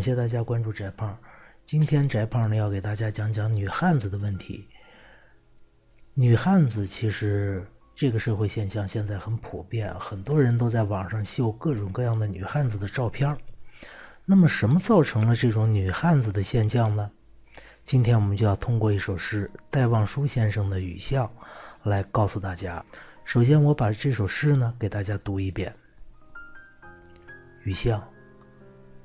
[0.00, 1.14] 感谢大家关注翟胖。
[1.66, 4.66] 今天翟胖呢要给大家讲讲女汉子的问题。
[6.14, 7.62] 女汉子其实
[7.94, 13.36] 这个社会现象现在很普遍，很多人都在网上秀各种各样的女汉子的照片。
[14.24, 17.10] 那么什么造成了这种女汉子的现象呢？
[17.84, 21.30] 今天我们就要通过一首诗戴望舒先生的《雨巷》
[21.90, 22.82] 来告诉大家。
[23.26, 25.70] 首先，我把这首诗呢给大家读一遍。
[27.64, 28.00] 《雨巷》，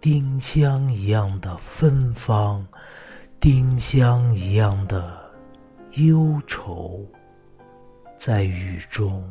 [0.00, 2.64] 丁香一样的芬芳，
[3.40, 5.18] 丁香一样的
[5.94, 7.04] 忧愁，
[8.16, 9.28] 在雨中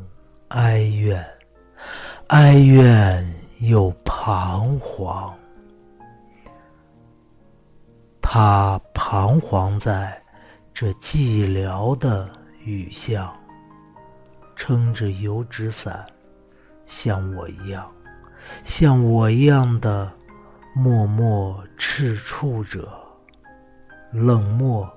[0.48, 1.26] 哀怨，
[2.26, 5.34] 哀怨又彷徨。
[8.20, 10.22] 他彷徨在
[10.74, 12.28] 这寂寥的
[12.62, 13.34] 雨巷，
[14.54, 16.04] 撑着油纸伞，
[16.84, 17.90] 像我一样，
[18.64, 20.12] 像我一样的
[20.74, 22.88] 默默赤触着，
[24.12, 24.88] 冷漠、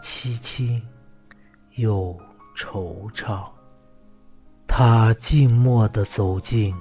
[0.00, 0.82] 凄清
[1.76, 2.16] 又
[2.56, 3.44] 惆怅。
[4.66, 6.74] 他静默地走近，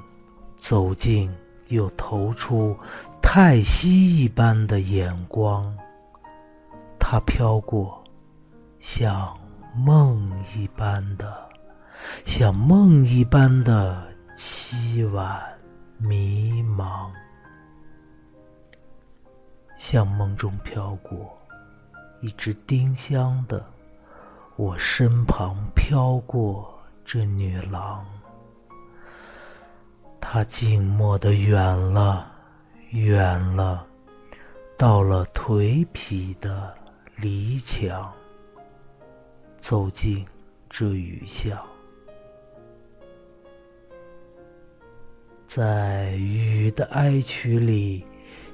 [0.56, 1.34] 走近
[1.68, 2.78] 又投出。
[3.22, 5.72] 太息一般的眼光，
[7.00, 8.04] 他飘过，
[8.80, 9.38] 像
[9.76, 11.32] 梦一般的，
[12.26, 14.02] 像梦一般的
[14.36, 15.40] 凄婉
[16.00, 17.12] 迷茫，
[19.80, 21.36] 像梦中飘过
[22.20, 23.66] 一只丁香的，
[24.58, 28.06] 我身旁飘过这女郎，
[30.20, 31.64] 她静默的远
[31.94, 32.30] 了。
[32.90, 33.86] 远了，
[34.76, 36.76] 到了颓圮的
[37.16, 38.12] 篱墙，
[39.58, 40.26] 走进
[40.70, 41.58] 这雨巷，
[45.46, 48.04] 在雨的哀曲里，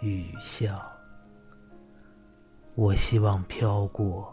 [0.00, 0.80] 雨巷。
[2.74, 4.32] 我希望飘过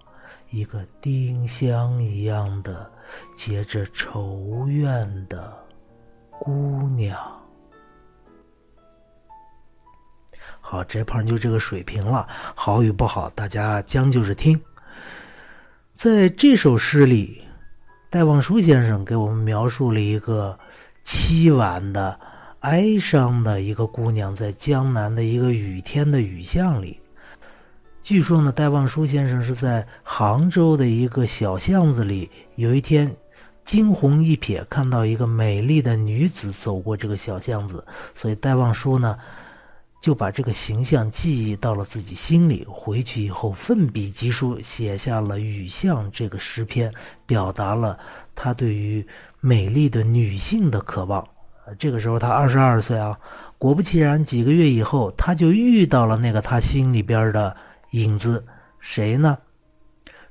[0.50, 2.90] 一个丁香一样的
[3.36, 5.54] 结着愁怨的
[6.40, 7.18] 姑娘。
[10.62, 14.60] 好，这胖就这个水平了，好与不好，大家将就着听。
[15.94, 17.42] 在这首诗里，
[18.10, 20.58] 戴望舒先生给我们描述了一个
[21.04, 22.20] 凄婉的、
[22.62, 27.00] 哀伤的一个姑娘，在江南的一个雨天的雨巷里。
[28.02, 33.16] 据说呢，戴望舒先生是在杭州的一个小巷子里，有一天
[33.64, 37.86] 惊鸿一瞥，看到一个美丽的女子走过这个小巷子，
[38.16, 39.18] 所以戴望舒呢。
[40.00, 46.94] 就把这个形象记忆到了自己心里，回去以后奋笔疾书，写下了《雨巷》这个诗篇，
[47.26, 47.98] 表达了
[48.36, 49.04] 他对于
[49.40, 51.28] 美丽的女性的渴望。
[51.78, 53.18] 这个时候他二十二岁啊，
[53.58, 57.56] 果不其然，几个月以后他就遇到了那个他心里边的
[57.92, 58.46] 影子，
[58.80, 59.38] 谁呢？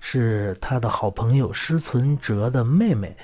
[0.00, 3.16] 是他的好朋友施存哲的妹妹。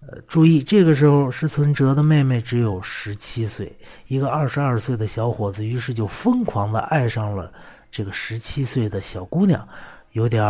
[0.00, 7.52] 呃，注意，这个时候施存哲的妹妹只有十七岁，一个二十二岁的小伙子，于是就疯狂的爱上了
[7.90, 9.66] 这个十七岁的小姑娘，
[10.12, 10.42] 有点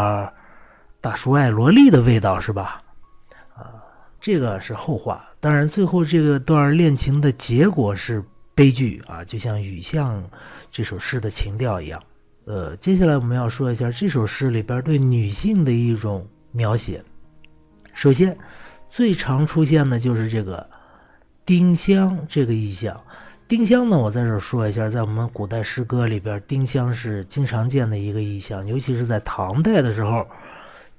[1.00, 2.82] 大叔爱萝莉的味道，是吧？
[3.54, 3.82] 啊，
[4.20, 5.27] 这个是后话。
[5.40, 8.22] 当然，最后这个段恋情的结果是
[8.54, 10.22] 悲剧啊，就像《雨巷》
[10.70, 12.02] 这首诗的情调一样。
[12.44, 17.02] 呃，接下来我们要说一下这首诗里边对女性的一种描写。
[17.94, 18.36] 首先。
[18.90, 20.66] 最常出现的就是这个
[21.44, 22.98] 丁香这个意象。
[23.46, 30.26] 丁香呢，我在这儿说一下，在我们古代诗歌里边，丁香是经常见的一个意象，尤其是在唐代的时候，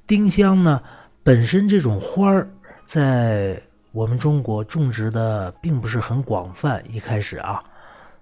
[0.05, 0.79] 丁香呢
[1.23, 2.47] 本身这种花儿
[2.85, 3.59] 在
[3.91, 6.83] 我们中国种植的并不是很广泛。
[6.89, 7.63] 一开始啊，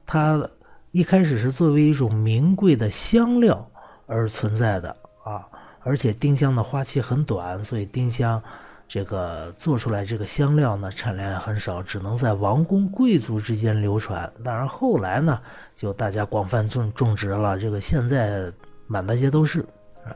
[0.05, 0.49] 它
[0.91, 3.69] 一开始是作为一种名贵的香料
[4.05, 5.45] 而存在的啊，
[5.81, 8.41] 而且丁香的花期很短，所以丁香
[8.87, 14.31] 这个做出来这个香料呢产量也很少，只能在王公贵族之间流传。
[14.43, 15.39] 当然后来呢，
[15.75, 18.51] 就大家广泛种种植了，这个现在
[18.87, 19.59] 满大街都是
[20.05, 20.15] 啊。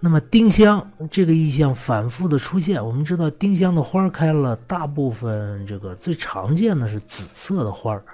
[0.00, 8.04] 那么丁香这个意象反复的出现，我们知道丁香的花开了，大部分这个最常见的是紫色的花儿。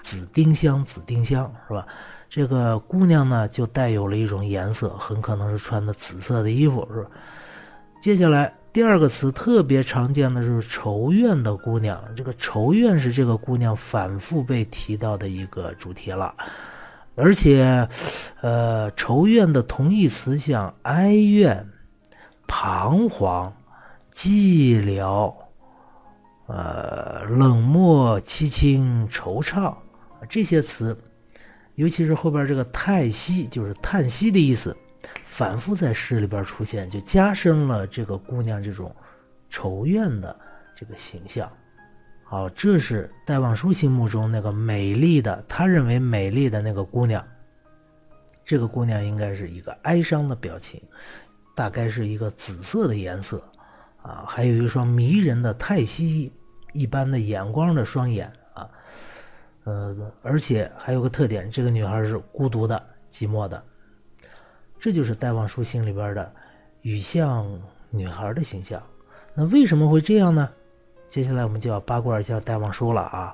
[0.00, 1.86] 紫丁香，紫丁香是吧？
[2.28, 7.10] 这个姑娘呢，就带有了一种颜色，很可能是穿的紫色的衣服，是吧？
[8.00, 16.34] 接下来第二个词特别常见的是愁怨的姑娘，这个愁怨是这个姑娘反复被提到的一个主题了，
[17.16, 17.88] 而且，
[18.40, 21.68] 呃，愁怨的同义词像哀怨、
[22.46, 23.54] 彷徨、
[24.12, 25.34] 寂寥，
[26.46, 29.74] 呃，冷漠、凄清、惆怅。
[30.28, 30.96] 这些词，
[31.74, 34.76] 尤其是后边这个“叹息”，就是叹息的意思，
[35.26, 38.94] 反复在诗里边出现，就加深了这个姑娘这种
[39.50, 40.34] 愁怨的
[40.74, 41.50] 这个形象。
[42.34, 47.24] 好，这是戴望舒心目中那个美丽的，他认为美丽的那个姑娘。
[48.44, 50.82] 这个姑娘应该是一个哀伤的表情，
[51.54, 53.40] 大概是一个紫色的颜色，
[54.02, 56.32] 啊，还有一双迷人的叹息
[56.72, 58.68] 一般的眼光的双眼啊。
[59.62, 63.62] 呃，而且还有个特点，这个女孩是孤独的、寂寞的，
[64.80, 66.34] 这就是戴望舒心里边的
[66.82, 67.48] 雨巷
[67.90, 68.82] 女孩的形象。
[69.34, 70.50] 那为什么会这样呢？
[71.14, 73.32] 接下来我们就要八卦一下戴望舒了啊。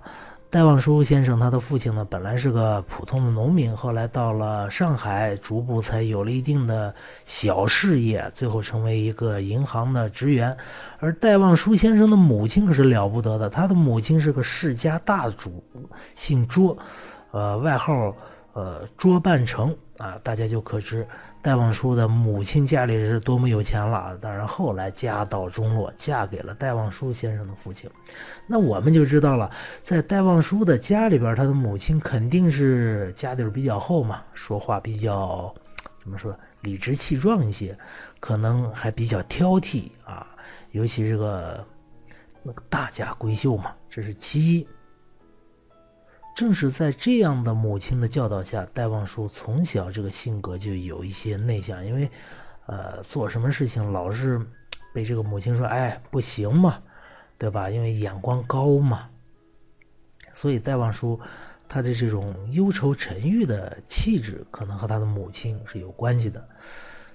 [0.50, 6.94] 戴望舒先生，他的父亲呢，本来是个普通的农民，后来到了上海，逐步才有了一定的
[7.24, 10.54] 小事业，最后成为一个银行的职员。
[10.98, 15.64] 而戴望舒先生的母亲可是了不得的，他的母亲是个世家大主，
[16.16, 16.76] 姓卓，
[17.30, 18.14] 呃，外号
[18.52, 21.06] 呃卓半成啊，大家就可知。
[21.42, 27.88] 戴望舒的母亲家里是多么有钱了，当然后来家道中落，嫁给了戴望舒先生的父亲。
[28.46, 29.50] 那我们就知道了，
[29.82, 35.54] 在戴望舒的家里边，他的母亲肯定是家底比较厚嘛，说话比较
[35.96, 37.74] 怎么说理直气壮一些，
[38.20, 40.26] 可能还比较挑剔啊，
[40.72, 41.64] 尤其是个
[42.42, 44.68] 那个大家闺秀嘛，这是其一。
[46.40, 52.10] 正是在这样的母亲的教导下，戴望舒从小这个性格就有一些内向，因为，
[52.64, 54.40] 呃，做什么事情老是
[54.94, 56.82] 被这个母亲说：“哎，不行嘛，
[57.36, 59.10] 对吧？”因为眼光高嘛，
[60.32, 61.20] 所以戴望舒
[61.68, 66.48] 他的这种忧愁沉郁的气质，可能和他的母亲是有关系的。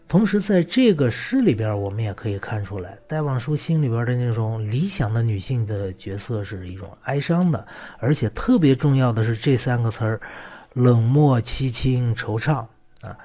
[0.08, 7.68] 同时，在这个诗里边，我们也可以看出来，戴望舒心里边的那种理想的女性的角色是一种哀伤的，
[7.98, 10.22] 而且特别重要的是这三个词儿：
[10.74, 12.66] 冷漠、凄清、惆怅
[13.02, 13.18] 啊。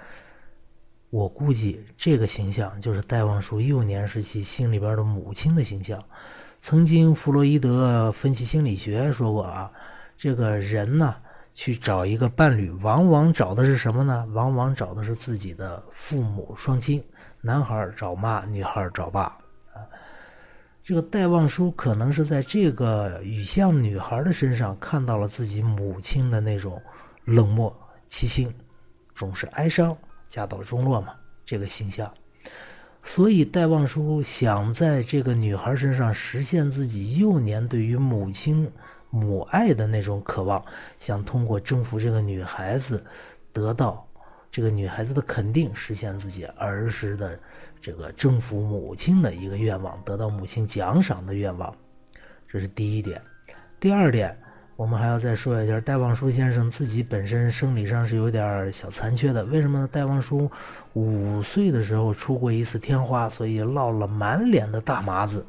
[1.11, 6.03] 我估计这个形象就是戴望舒幼年时期心里边的母亲的形象。
[6.61, 9.71] 曾经弗洛伊德分析心理学说过啊，
[10.17, 11.15] 这个人呢。
[11.55, 14.27] 去找一个伴侣，往往找的是什么呢？
[14.33, 17.03] 往往找的是自己的父母双亲。
[17.41, 19.23] 男孩找妈，女孩找爸。
[19.75, 19.85] 啊，
[20.83, 26.81] 这个戴望舒可能是在这个雨巷女孩的身上看到了自己母亲的那种
[27.25, 27.75] 冷漠、
[28.09, 28.53] 凄清，
[29.15, 29.97] 总是哀伤、
[30.29, 31.15] 家道中落嘛
[31.45, 32.11] 这个形象。
[33.03, 38.71] 所以戴望舒想在这个女孩身上实现自己幼年对于母亲。
[39.11, 40.65] 母爱的那种渴望，
[40.99, 43.05] 想通过征服这个女孩子，
[43.53, 44.07] 得到
[44.51, 47.39] 这个女孩子的肯定，实现自己儿时的
[47.81, 51.75] 这个征服母亲的一个愿望，得到母亲奖赏的愿望，
[52.49, 53.21] 这是第一点。
[53.79, 54.37] 第二点，
[54.77, 59.45] 我们还要再说一下，戴望舒先生自己本身生理上是有点小残缺的。
[59.45, 59.89] 为什么呢？
[59.91, 60.51] 戴望舒
[60.93, 65.45] 五岁的时候出过一次天花，所以落了满脸的大麻子。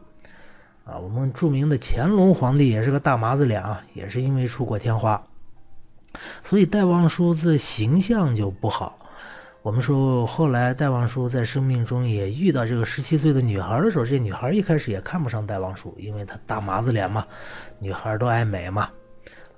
[0.84, 5.22] 啊，我们著名的乾隆皇帝也是个大麻子脸啊，也是因为出过天花，
[6.44, 8.98] 所以戴望舒的形象就不好。
[9.62, 17.26] 我们说后来戴望舒在生命中也遇到这个十七岁的女孩的时候，这女孩一开始也看不上戴望舒，因为她大麻子脸嘛，
[17.80, 18.90] 女孩都爱美嘛。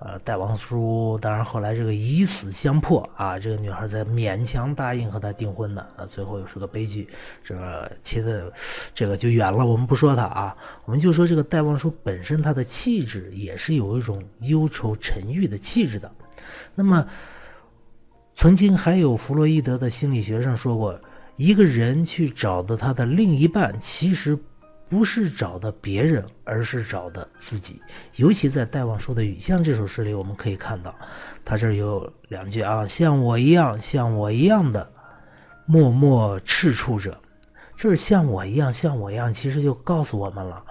[0.06, 7.08] 呃，戴望舒当然后来这个以死相迫啊，这个女孩才勉强答应和他订婚的啊，最后又是个悲剧。
[7.42, 8.52] 这个妻子，
[8.94, 16.12] 这个就远了，我们不说他啊，我们就说这个戴望舒本身他的气质也是有一种忧愁沉郁的气质的。
[16.76, 17.08] 那么，
[18.34, 21.00] 曾经还有弗洛伊德的心理学上说过，
[21.38, 24.38] 一个人去找的他的另一半，其实
[24.94, 27.82] 不是找的别人，而是找的自己。
[28.18, 30.96] 尤其在戴望舒的《雨巷》这首诗里，我们可以看到，
[31.44, 34.88] 他这儿有两句啊：“像我一样，像我一样的
[35.66, 37.20] 默默赤处者。”
[37.76, 40.64] 这是像我一样，像我一样，其实就告诉我们了，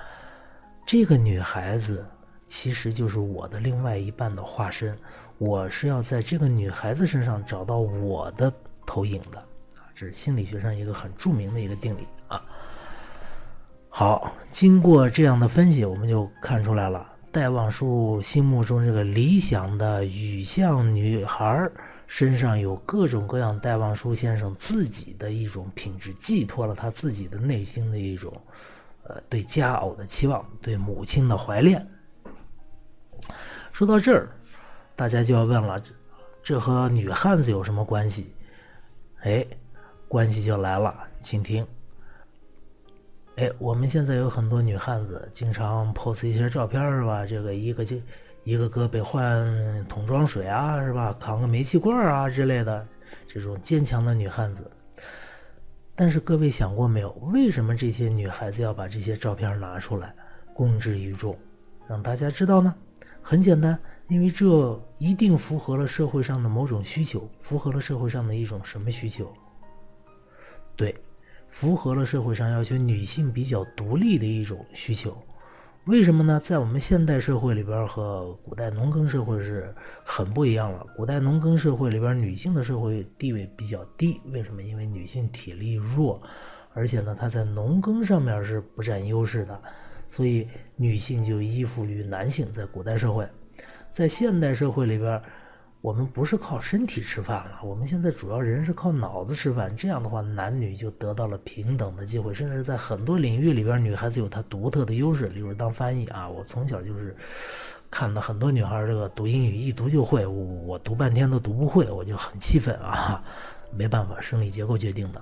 [0.86, 2.06] 这个女孩子
[2.46, 4.96] 其实就是我的另外一半的化身。
[5.38, 8.52] 我是要在这个女孩子身上找到我的
[8.86, 9.38] 投影的
[9.80, 12.40] 啊，这是心理学上一个很著名的一个定理啊。
[13.94, 21.70] 好，经过这样的分析，我们就看出来了，戴望舒心目中这个理想的雨巷女孩
[22.06, 28.32] 身上有各种各样戴望舒先生自己的一种品质，寄托了他自己的内心的一种，
[29.04, 31.86] 呃，对佳偶的期望，对母亲的怀恋。
[33.72, 34.26] 说到这儿。
[34.96, 35.92] 大家就要问了，这
[36.42, 38.34] 这和女汉子有什么关系？
[39.22, 39.44] 哎，
[40.08, 41.66] 关系就来了，请听。
[43.36, 47.24] 哎，我们现在有很多女汉子，经常 pose 一些照片是吧？
[47.24, 47.96] 这个一个就
[48.44, 51.16] 一个胳膊换桶装水啊，是吧？
[51.18, 52.86] 扛个煤气罐啊之类的，
[53.26, 54.70] 这种坚强的女汉子。
[55.94, 60.14] 但是各位想过没有，为什么这些女孩子要把这些照片拿出来
[60.52, 61.38] 公之于众，
[61.88, 62.74] 让大家知道呢？
[63.22, 63.78] 很简单。
[64.08, 69.32] 因为这一定符合了社会上的某种需求，符合了社会上的一种什么需求？
[70.76, 70.94] 对，
[71.52, 75.16] 符合了社会上要求女性比较独立的一种需求。
[75.84, 76.40] 为什么呢？
[76.42, 80.86] 在我们现代社会里边和古代农耕社会是很不一样了。
[80.96, 84.20] 古代农耕社会里边，女性的社会地位比较低。
[84.32, 84.62] 为什么？
[84.62, 86.22] 因为女性体力弱，
[86.72, 89.60] 而且呢，她在农耕上面是不占优势的，
[90.08, 92.50] 所以女性就依附于男性。
[92.52, 93.28] 在古代社会。
[93.90, 95.20] 在现代社会里边，
[95.82, 99.76] 我们不是靠身体吃饭了，我们现在主要人是靠脑子吃饭。
[99.76, 105.26] 这样的话，男女就得到了平等的机会，甚至在很多领域里边，女孩子有她独特的优势。
[105.30, 107.16] 例如当翻译啊，我从小就是
[107.90, 113.20] 看到很多女孩这个读英语一读就会，我读半天都读不会，我就很气愤啊！
[113.76, 115.20] 没办法，生理结构决定的。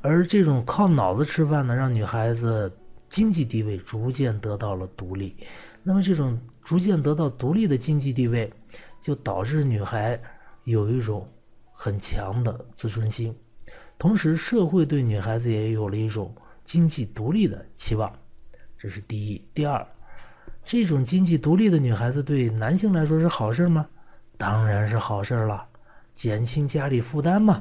[0.00, 2.72] 而这种靠脑子吃饭呢，让女孩子
[3.10, 5.36] 经济地位逐渐得到了独立。
[5.82, 8.50] 那么，这种逐渐得到独立的经济地位，
[9.02, 10.16] 就导致女孩
[10.62, 11.28] 有一种
[11.72, 13.36] 很强的自尊心，
[13.98, 16.32] 同时社会对女孩子也有了一种
[16.62, 18.16] 经济独立的期望，
[18.78, 19.44] 这是第一。
[19.52, 19.84] 第二，
[20.64, 23.84] 这种经济独立的女孩子对男性来说是好事吗？
[24.38, 25.66] 当然是好事了，
[26.14, 27.60] 减轻家里负担嘛，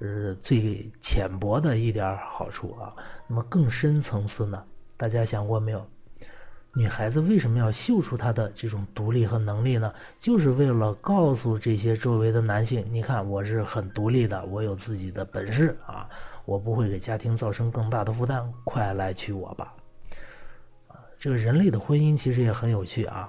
[0.00, 2.94] 这是最浅薄的一点好处啊。
[3.26, 4.64] 那么更深层次呢？
[4.96, 5.86] 大家想过没有？
[6.78, 9.92] 女孩子为什么要秀出她的这种独立和能力呢？
[10.20, 16.08] 就是为了告诉这些周围的男性，你看我是很独立的，我有自己的本事啊，
[16.44, 19.74] 我不会给家庭造成更大的负担，快来娶我吧。
[21.18, 23.28] 这个人类的婚姻其实也很有趣啊。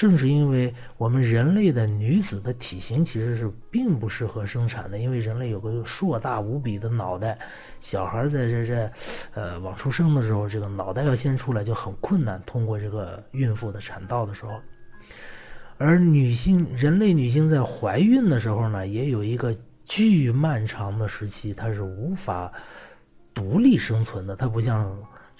[0.00, 7.38] 正是因为我们人类的女子的体型其实是并不适合生产的，因为人类有个硕大无比的脑袋，
[7.82, 8.90] 小孩在这这，
[9.34, 12.42] 呃，往出生的时候，这个脑袋要先出来就很困难。
[12.46, 14.52] 通过这个孕妇的产道的时候，
[15.76, 19.54] 而女性，人类女性在怀孕的时候呢，也有一个
[19.84, 22.50] 巨漫长的时期，她是无法
[23.34, 24.90] 独立生存的，她不像。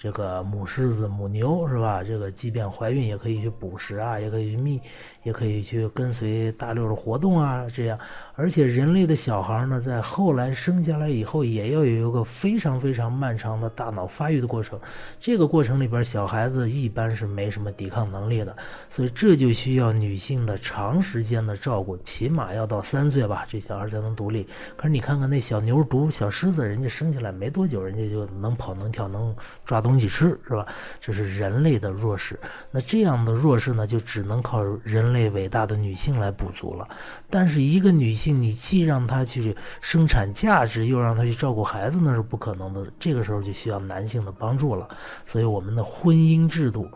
[0.01, 2.03] 这个母狮子、母牛是吧？
[2.03, 4.81] 这个即便怀孕也可以去捕食啊，也可以去觅，
[5.21, 7.99] 也可以去跟随大溜的活动啊，这样。
[8.33, 14.79] 而且人类的小孩呢，在后来生下来以后，也要有一个非常非常漫长的大脑发育的过程。
[15.19, 18.57] 这个过程里边，小孩子一般是没什么抵抗能力的，
[18.89, 24.47] 所以这就需要女性的长时间的照顾，起码要到三岁吧，这小孩才能独立。
[24.75, 30.65] 可是你看看那小牛犊、小狮子，人家生下来没多久，人家就能跑、能跳、能抓东东西吃，是吧？
[30.99, 32.39] 这是人类的弱势。
[32.71, 36.87] 那这样的弱势呢，就只能靠人类伟大的女性来补足了。
[37.29, 38.31] 但是一个女性。
[38.31, 42.87] 你既让她去生产价值，又让她去照顾孩子，那是不可能的。
[42.97, 44.87] 这个时候就需要男性的帮助了。
[45.25, 46.89] 所以我们的婚姻制度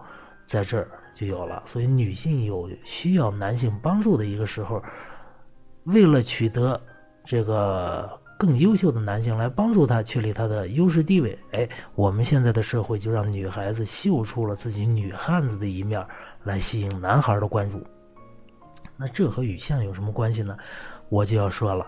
[0.45, 1.61] 在这儿就有了。
[1.65, 4.81] 所以女性有需要男性帮助的一个时候，
[5.83, 6.79] 为了取得
[7.25, 16.05] 这个更优秀的男性来帮助她确立她的优势地位，哎，我们现在的社会就让女孩子秀出了自己女汉子的一面，
[16.43, 17.81] 来吸引男孩的关注。
[18.97, 20.57] 那这和雨巷有什么关系呢？
[21.09, 21.85] 我就要说了，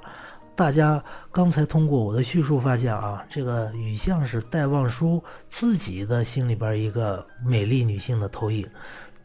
[0.55, 8.67] 大家刚才通过我的叙述发现啊，这个雨巷是戴望舒自己的心里边一个美丽女性的投影。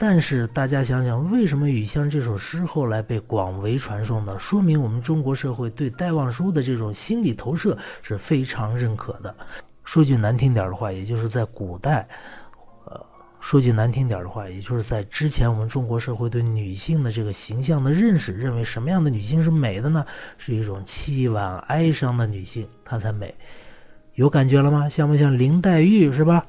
[0.05, 4.37] 但是大家想想，为什么雨巷这首诗后来被广为传颂呢？
[4.37, 9.33] 说明我们中国社会对戴望舒的这种心理投射是非常认可的。
[9.85, 12.05] 说句难听点的话，也就是在古代，
[12.87, 13.01] 呃
[13.39, 20.05] 说句难听点的话，也就是在之前我们中国社会对女性的这个形象的认识，认为什么样的女性是美的呢？
[20.37, 23.33] 是一种凄婉哀伤的女性，她才美。
[24.15, 24.89] 有感觉了吗？
[24.89, 26.45] 像不像林黛玉是吧？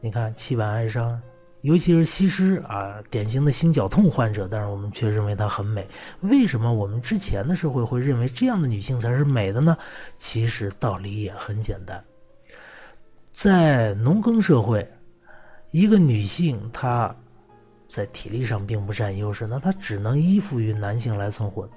[0.00, 1.22] 你看凄婉哀伤，
[1.62, 5.86] 尤其是西施啊，典型的心绞痛患者，但是我们却认为她很美。
[6.20, 9.76] 为什么我们之前的社会会认为这样的女性才是美的呢？
[10.16, 12.02] 其实道理也很简单，
[13.30, 14.90] 在农耕社会。
[15.70, 17.14] 一个女性，她
[17.86, 21.68] 在体力上并不占优势，那她只能依附于男性来存活。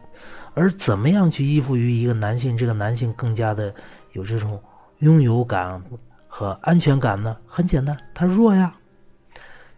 [0.56, 3.72] 而怎么样去依附于一个男性，这个男性更加的
[4.14, 4.60] 有这种
[5.00, 5.80] 拥有感
[6.28, 7.38] 和安全感呢？
[7.46, 8.76] 很简单，他弱呀。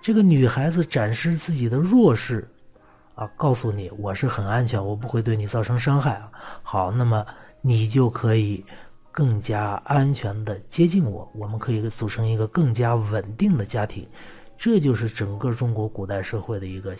[0.05, 2.47] 这个女孩子展示自己的弱势，
[3.15, 6.29] 啊，告诉你我是很安全，我不会对你造成伤害啊。
[6.61, 7.25] 好，那么
[7.61, 8.63] 你就可以。
[9.11, 14.05] 更加安全的接近我，我们可以组成一个更加稳定的家庭，
[14.57, 16.93] 这就是整个中国古代社会的一个，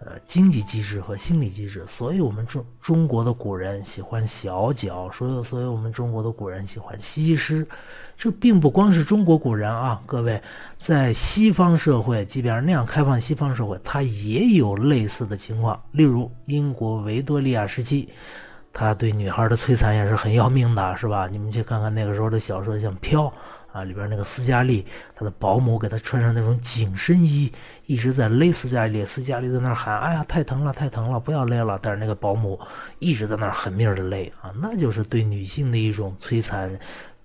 [0.00, 1.86] 呃，经济机制和心理机制。
[1.86, 7.66] 所以，我们中中国的古人喜欢小脚，所以，所以我们中国的古人喜欢西施。
[8.16, 10.42] 这并不光是中国古人啊，各位，
[10.78, 15.80] 在西方社会，即便是那样开放西方社会，它也有类似的情况。
[15.92, 18.08] 例如，英国维多利亚时期。
[18.70, 21.26] 他对女孩的摧残也是很要命的，是吧？
[21.26, 23.22] 你们去看看那个时候的小说，像《飘》
[23.72, 27.52] 啊，里边那个斯嘉丽，她的保姆给她穿上那种紧身衣，
[27.86, 32.58] 一直在勒斯嘉丽，斯嘉丽在那喊：“哎呀，太疼了，太疼了，不要勒了。”但是那个保姆
[32.98, 36.78] 一直在那狠命的勒啊，那就是对女性的一种摧残，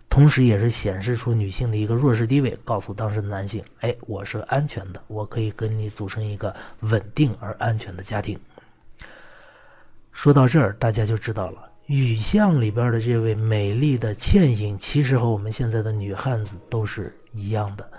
[0.09, 8.39] 同时也是显示出女性的一个弱势地位，告诉当时的男性：“哎，我是安全的，我可以跟你组成一个稳定而安全的家庭。”
[10.11, 17.89] 说到这儿，大家就知道了，雨巷里边的这位美丽的倩影，其实和我们现在的女汉子都是一样的，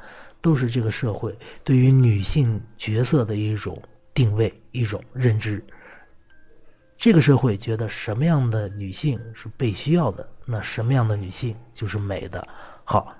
[0.40, 3.80] 都是这个社会对于女性角色的一种
[4.14, 5.62] 定位、一种认知。
[6.96, 12.46] 这个社会觉得什么样的女性是被需要的，那什么样的女性就是美的。
[12.85, 13.14] 好，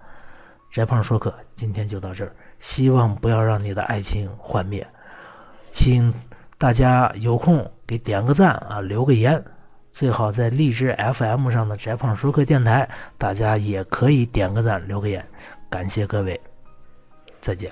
[0.71, 4.87] 翟胖说课今天就到这儿，希望不要让你的爱情幻灭，
[5.73, 6.13] 请。
[6.57, 9.45] 大家有空给点个赞啊，留个言，
[9.95, 15.25] 最好在荔枝 FM 上的宅胖说客电台，大家也可以点个赞，留个言，
[15.71, 16.41] 感谢各位，
[17.41, 17.71] 再见。